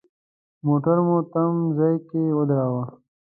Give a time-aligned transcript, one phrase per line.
[0.67, 2.83] موټر مو تم ځای کې ودراوه.